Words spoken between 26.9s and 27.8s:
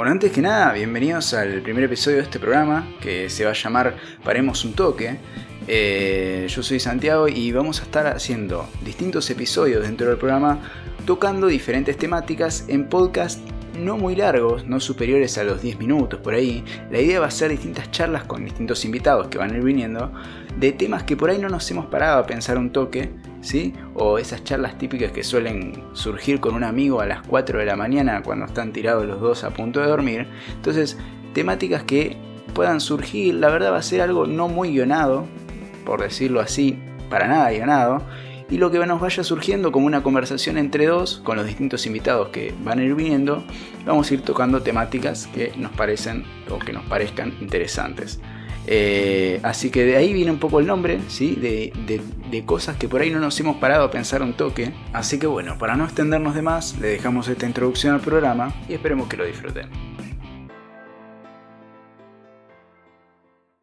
a las 4 de la